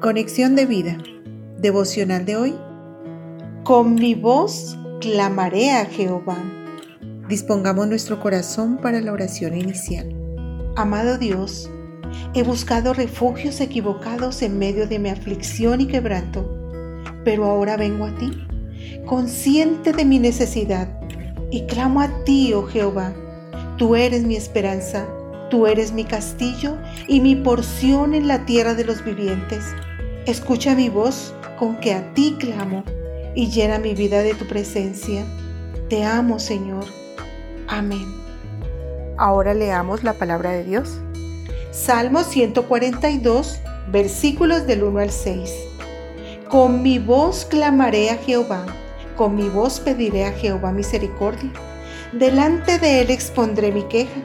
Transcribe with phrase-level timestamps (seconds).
[0.00, 0.96] Conexión de vida.
[1.58, 2.54] Devocional de hoy.
[3.64, 6.38] Con mi voz clamaré a Jehová.
[7.28, 10.08] Dispongamos nuestro corazón para la oración inicial.
[10.74, 11.70] Amado Dios,
[12.32, 16.50] he buscado refugios equivocados en medio de mi aflicción y quebranto,
[17.22, 18.30] pero ahora vengo a ti,
[19.04, 20.98] consciente de mi necesidad,
[21.50, 23.12] y clamo a ti, oh Jehová.
[23.76, 25.06] Tú eres mi esperanza,
[25.50, 29.62] tú eres mi castillo y mi porción en la tierra de los vivientes.
[30.26, 32.84] Escucha mi voz con que a ti clamo
[33.34, 35.24] y llena mi vida de tu presencia.
[35.88, 36.84] Te amo, Señor.
[37.68, 38.06] Amén.
[39.16, 40.98] Ahora leamos la palabra de Dios.
[41.70, 45.52] Salmo 142, versículos del 1 al 6.
[46.48, 48.66] Con mi voz clamaré a Jehová,
[49.16, 51.50] con mi voz pediré a Jehová misericordia.
[52.12, 54.20] Delante de él expondré mi queja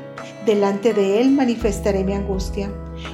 [0.45, 2.69] delante de Él manifestaré mi angustia.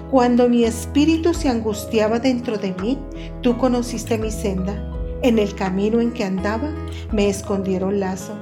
[0.10, 3.00] Cuando mi espíritu se angustiaba dentro de mí,
[3.42, 4.88] tú conociste mi senda.
[5.22, 6.72] En el camino en que andaba,
[7.12, 8.34] me escondieron lazo.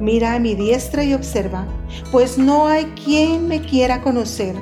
[0.00, 1.66] Mira a mi diestra y observa,
[2.10, 4.54] pues no hay quien me quiera conocer.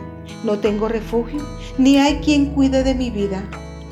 [0.44, 1.44] No tengo refugio,
[1.78, 3.44] ni hay quien cuide de mi vida.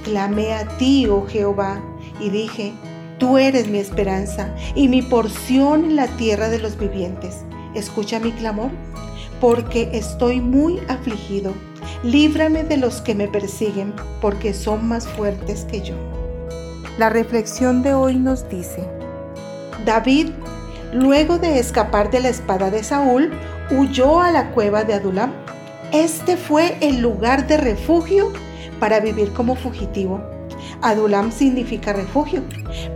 [0.04, 1.82] Clamé a ti, oh Jehová,
[2.20, 2.72] y dije,
[3.18, 7.44] Tú eres mi esperanza y mi porción en la tierra de los vivientes.
[7.74, 8.70] Escucha mi clamor
[9.40, 11.54] porque estoy muy afligido.
[12.02, 15.94] Líbrame de los que me persiguen, porque son más fuertes que yo.
[16.98, 18.86] La reflexión de hoy nos dice,
[19.84, 20.30] David,
[20.92, 23.30] luego de escapar de la espada de Saúl,
[23.70, 25.32] huyó a la cueva de Adulam.
[25.92, 28.32] Este fue el lugar de refugio
[28.80, 30.20] para vivir como fugitivo.
[30.82, 32.42] Adulam significa refugio,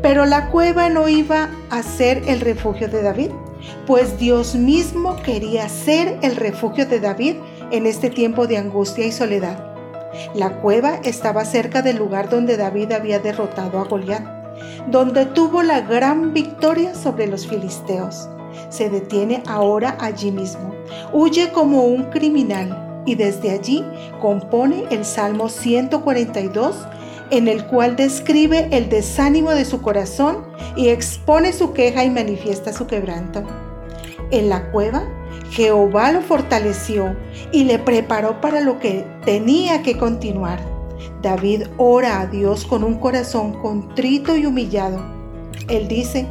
[0.02, 3.30] pero la cueva no iba a ser el refugio de David
[3.86, 7.36] pues Dios mismo quería ser el refugio de David
[7.70, 9.70] en este tiempo de angustia y soledad.
[10.34, 14.24] La cueva estaba cerca del lugar donde David había derrotado a Goliat,
[14.88, 18.28] donde tuvo la gran victoria sobre los filisteos.
[18.68, 20.74] Se detiene ahora allí mismo,
[21.12, 23.84] huye como un criminal y desde allí
[24.20, 26.86] compone el Salmo 142
[27.30, 30.44] en el cual describe el desánimo de su corazón
[30.76, 33.44] y expone su queja y manifiesta su quebranto.
[34.30, 35.04] En la cueva,
[35.50, 37.16] Jehová lo fortaleció
[37.52, 40.60] y le preparó para lo que tenía que continuar.
[41.22, 45.00] David ora a Dios con un corazón contrito y humillado.
[45.68, 46.26] Él dice,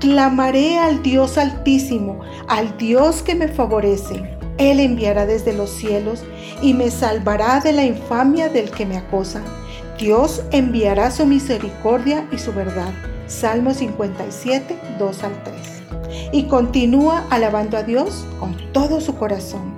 [0.00, 4.38] clamaré al Dios altísimo, al Dios que me favorece.
[4.58, 6.24] Él enviará desde los cielos
[6.62, 9.42] y me salvará de la infamia del que me acosa
[9.98, 12.92] Dios enviará su misericordia y su verdad.
[13.26, 15.77] Salmo 57, 2 al 3.
[16.32, 19.74] Y continúa alabando a Dios con todo su corazón.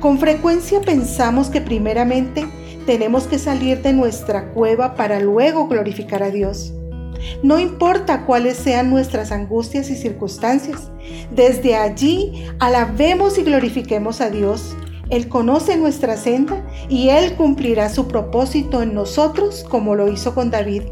[0.00, 2.46] Con frecuencia pensamos que primeramente
[2.86, 6.72] tenemos que salir de nuestra cueva para luego glorificar a Dios.
[7.42, 10.90] No importa cuáles sean nuestras angustias y circunstancias,
[11.30, 14.74] desde allí alabemos y glorifiquemos a Dios
[15.10, 20.50] él conoce nuestra senda y Él cumplirá su propósito en nosotros como lo hizo con
[20.50, 20.82] David.